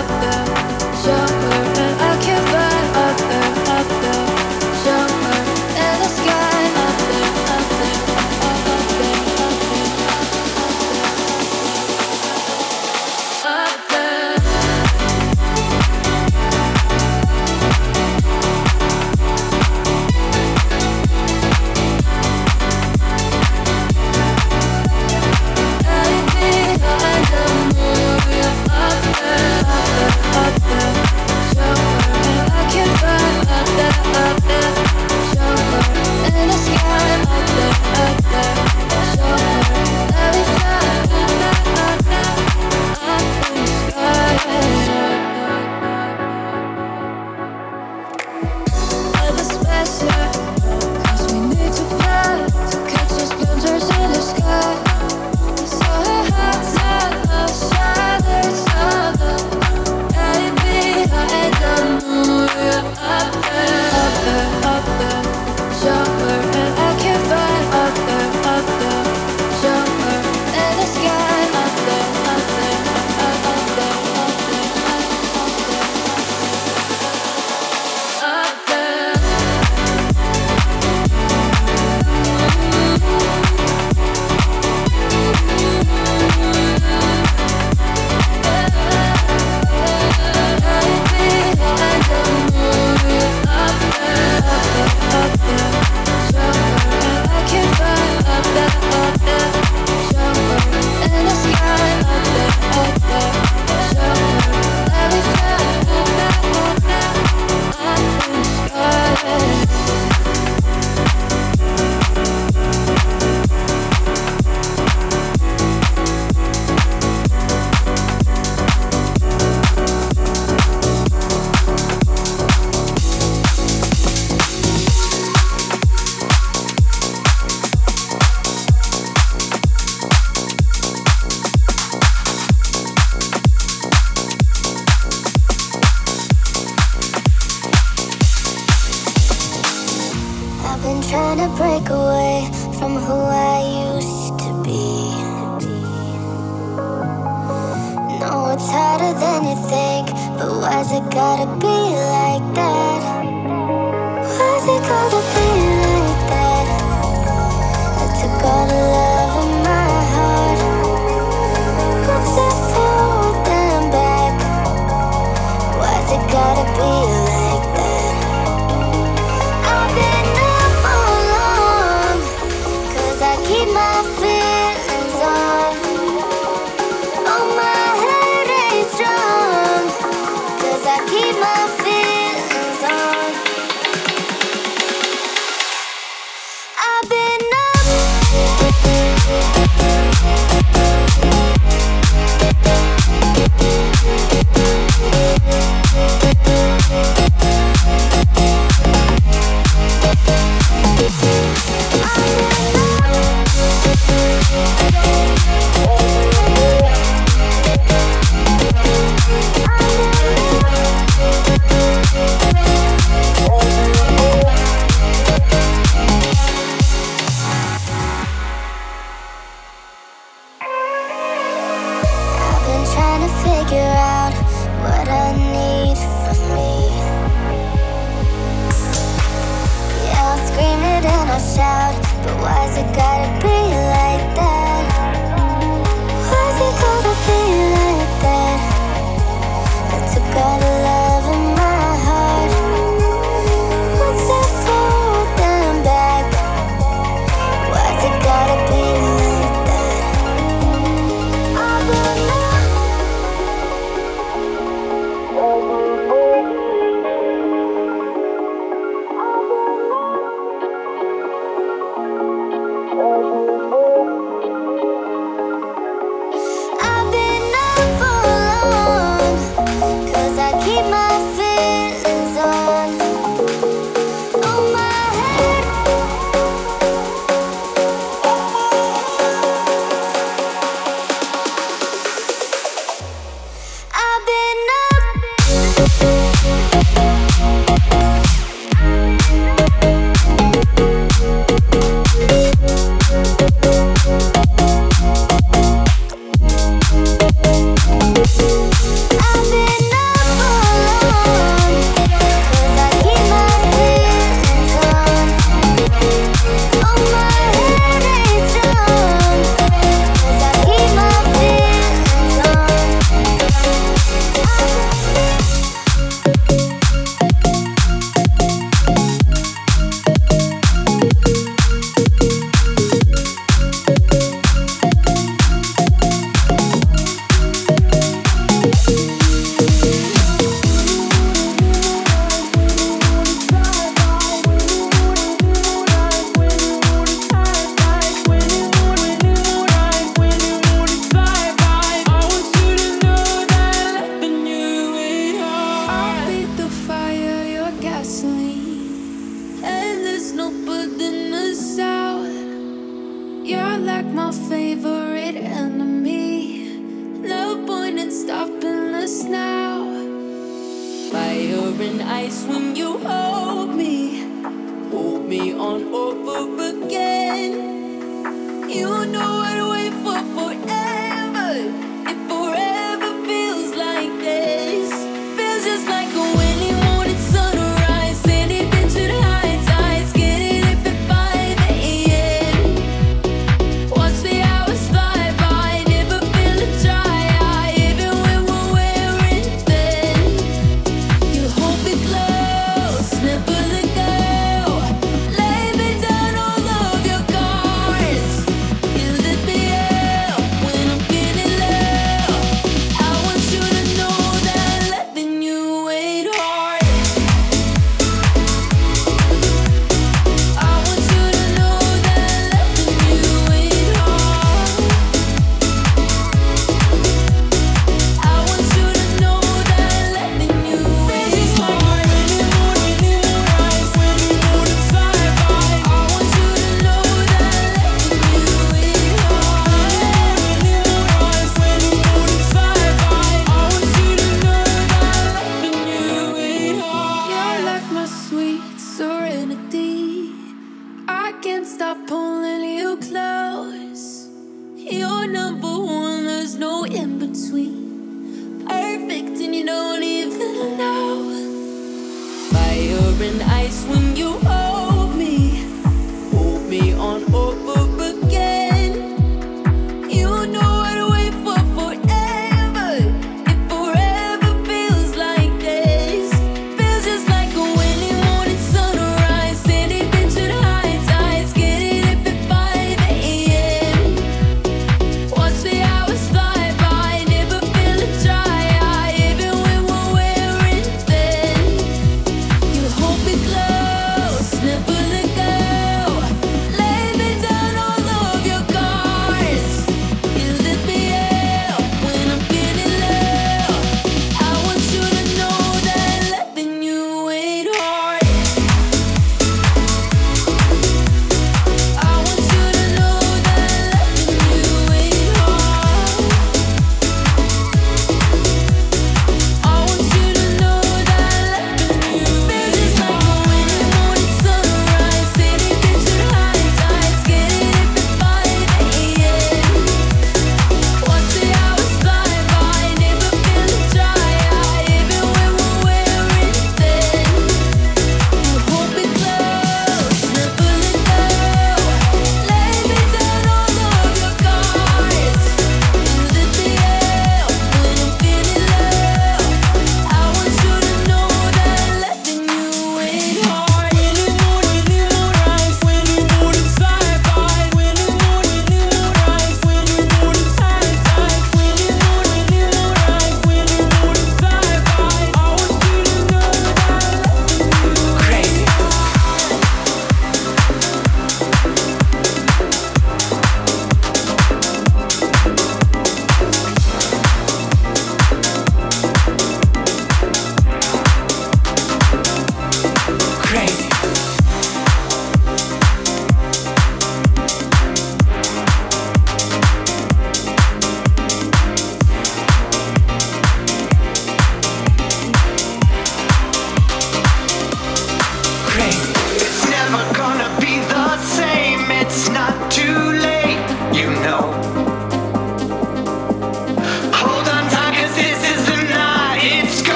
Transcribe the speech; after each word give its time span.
Keep 0.00 0.08
my 0.08 0.96
feelings 1.02 1.39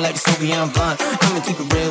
like 0.00 0.16
Soviet 0.16 0.72
Blunt. 0.72 1.00
I'ma 1.00 1.40
keep 1.40 1.60
it 1.60 1.72
real 1.74 1.89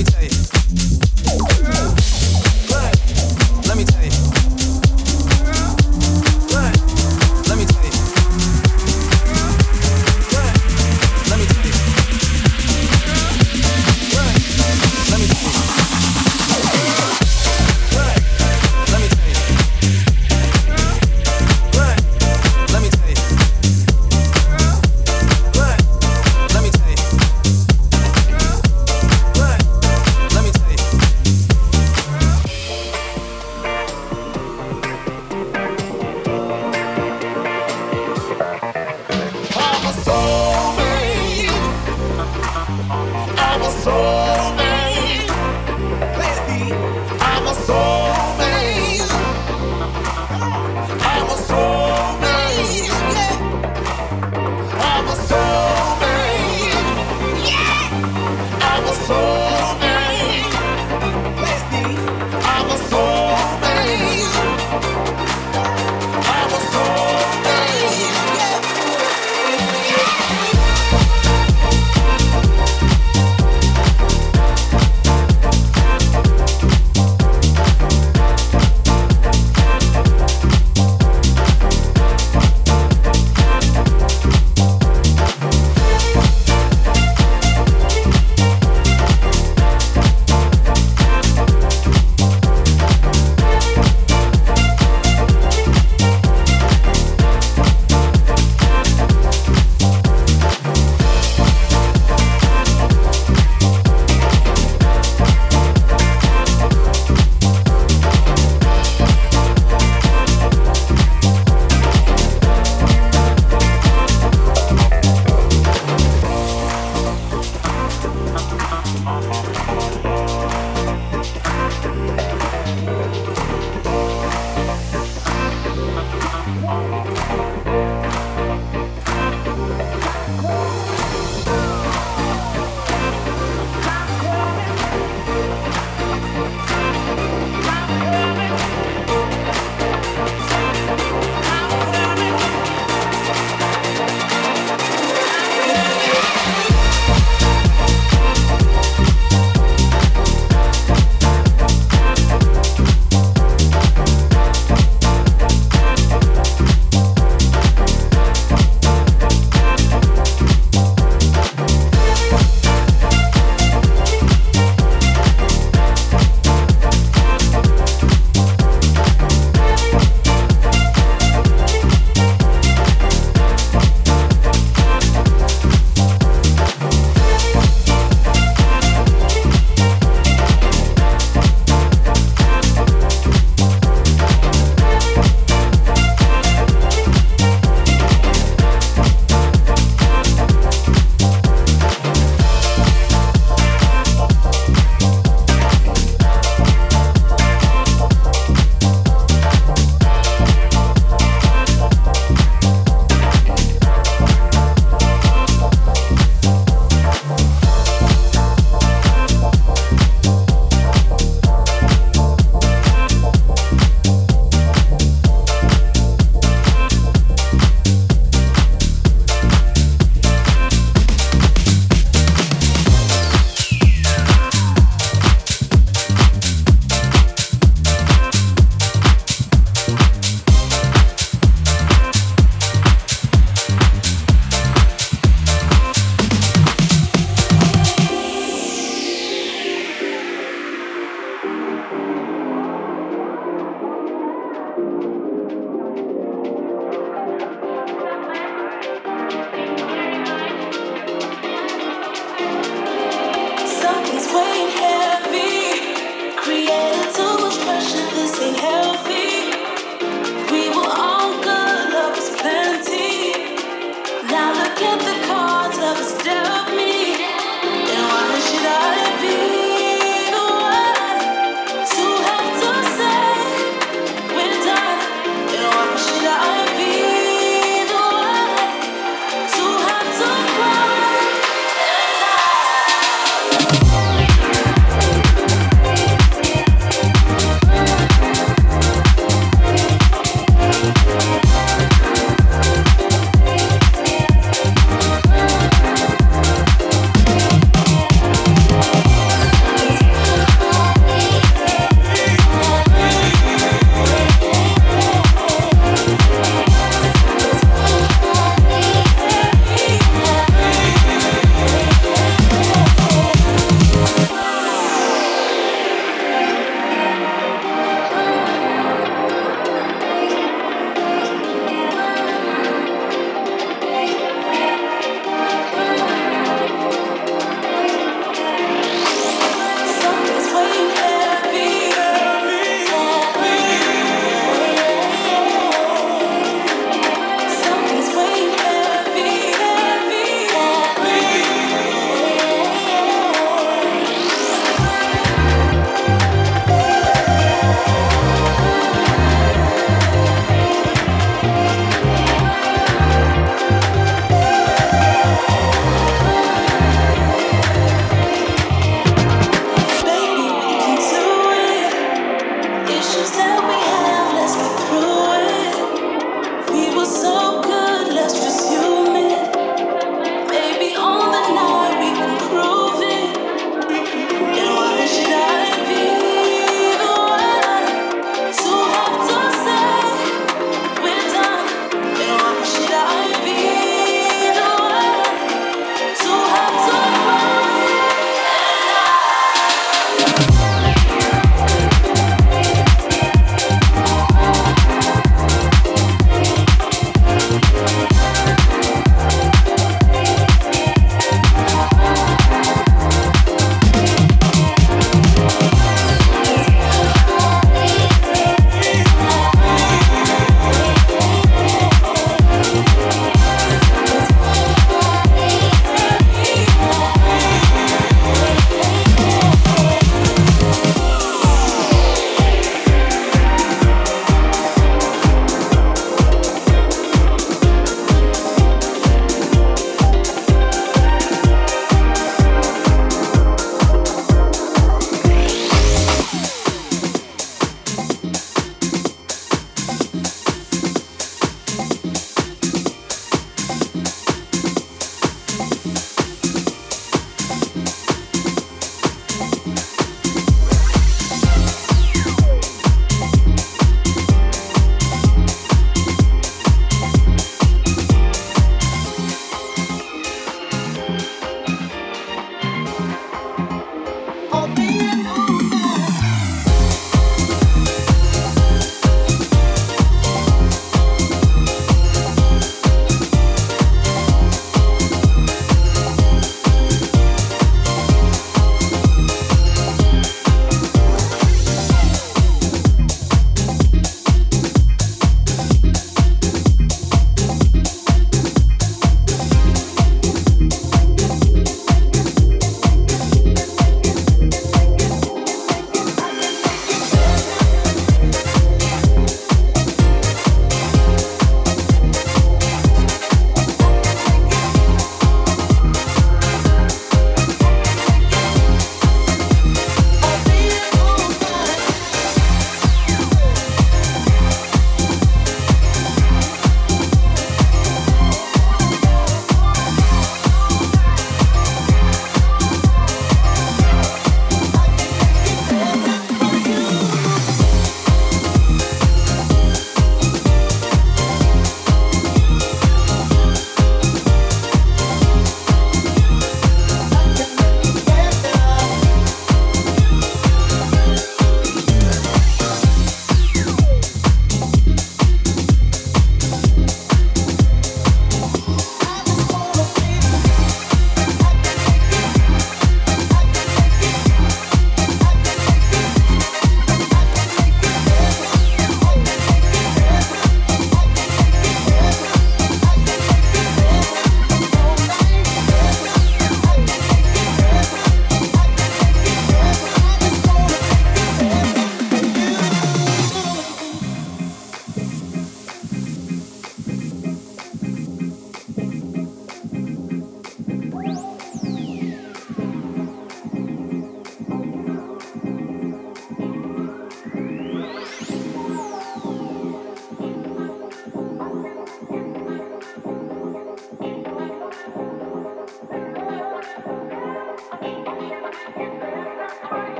me 0.00 0.04
tell 0.04 0.24
you. 0.24 0.39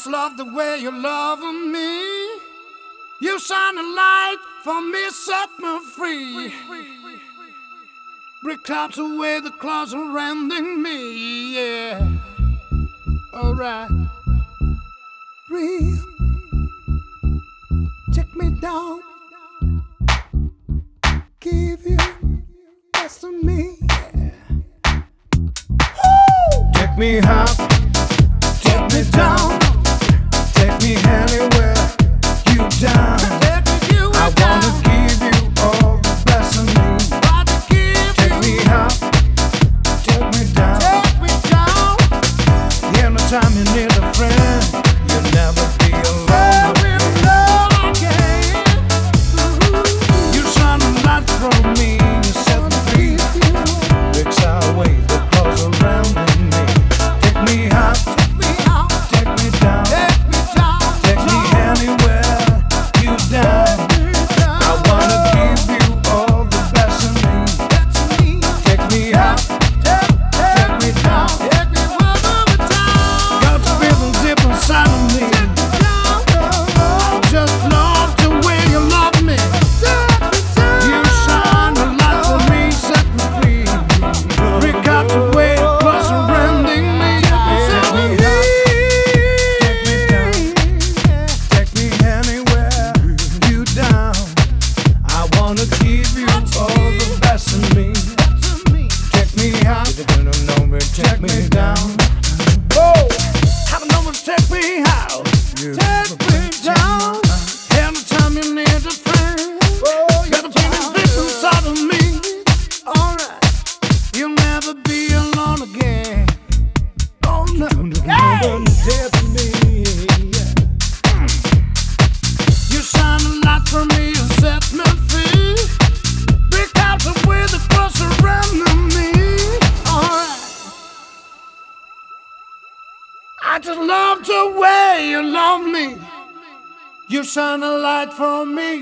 Tops 0.00 0.10
love 0.10 0.36
the 0.36 0.44
way 0.44 0.78
you 0.78 0.90
love 0.90 1.40
me. 1.40 2.40
You 3.20 3.38
shine 3.38 3.78
a 3.78 3.82
light 3.82 4.38
for 4.62 4.80
me, 4.80 5.10
set 5.10 5.48
my 5.58 5.80
free. 5.94 6.52
Break 8.42 8.70
out 8.70 8.94
the 8.94 9.18
way 9.18 9.40
the 9.40 9.50
claws 9.50 9.90
surrounding 9.90 10.82
me, 10.82 11.54
yeah. 11.54 12.08
Alright. 13.34 13.90
Breathe. 15.48 16.00
Take 18.14 18.34
me 18.36 18.50
down. 18.60 19.00
Give 21.40 21.86
you 21.86 21.98
best 22.92 23.24
of 23.24 23.32
me, 23.44 23.76
Take 26.90 26.98
me 26.98 27.18
up, 27.20 27.56
Take 28.60 28.92
me 28.92 29.10
down. 29.12 29.60
Take 30.52 30.82
me 30.82 30.96
anywhere 31.06 31.74
you 32.48 32.68
down. 32.80 33.19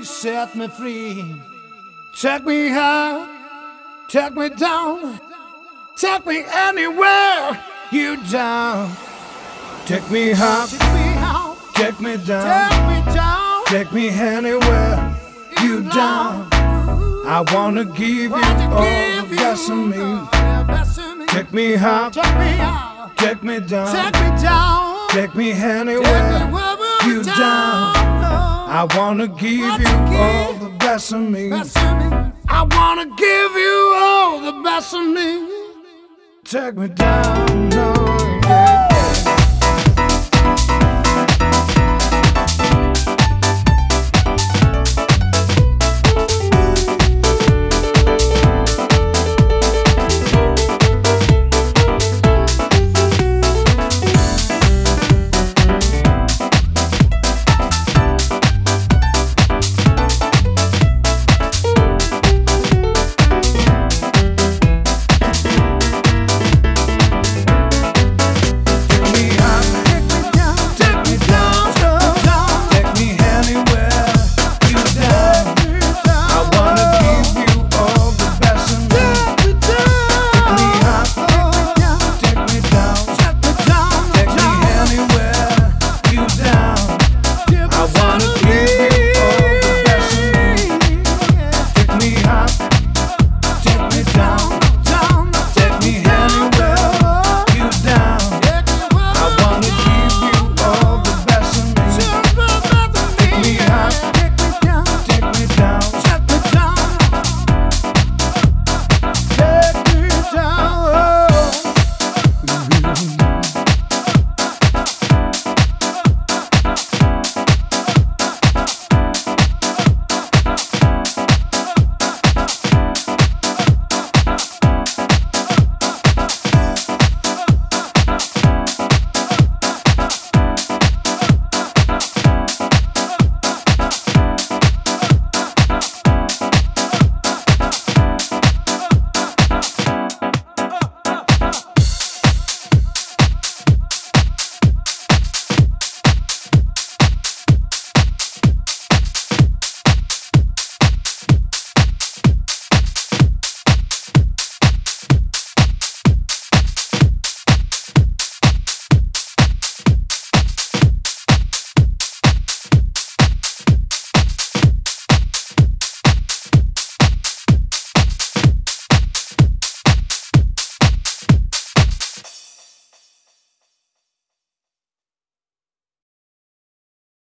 Set 0.03 0.55
me 0.55 0.67
free. 0.67 1.41
Take 2.15 2.45
me 2.45 2.69
high, 2.69 3.27
take 4.07 4.33
me 4.33 4.49
down, 4.49 5.19
take 5.95 6.25
me 6.25 6.43
anywhere 6.53 7.61
you 7.91 8.17
down. 8.31 8.91
Take 9.85 10.09
me 10.09 10.31
high, 10.31 10.67
take 11.73 11.99
me 11.99 12.15
down, 12.17 12.65
take 12.65 12.79
me 12.87 13.13
down, 13.13 13.65
take 13.65 13.91
me 13.91 14.09
anywhere 14.09 15.15
you 15.63 15.81
down. 15.81 16.47
I 17.25 17.43
wanna 17.53 17.85
give 17.85 18.31
you 18.31 18.35
all 18.35 19.25
the 19.25 19.35
best 19.35 19.69
of 19.69 19.77
me. 19.77 21.27
Take 21.27 21.51
me 21.51 21.75
high, 21.75 22.09
take 22.09 22.37
me 22.37 22.57
down, 22.57 23.11
take 23.15 24.13
me 24.13 24.29
down, 24.41 25.09
take 25.09 25.35
me 25.35 25.51
anywhere 25.51 26.51
you 27.05 27.23
down. 27.23 27.98
I 28.71 28.83
wanna 28.95 29.27
give 29.27 29.81
you 29.81 29.87
all 30.15 30.53
the 30.53 30.69
best 30.77 31.11
of 31.11 31.21
me. 31.21 31.51
I 31.51 32.67
wanna 32.69 33.05
give 33.17 33.51
you 33.65 33.93
all 33.97 34.39
the 34.41 34.61
best 34.63 34.93
of 34.93 35.07
me. 35.07 35.47
Take 36.43 36.77
me 36.77 36.87
down, 36.89 37.69
no. 37.69 38.28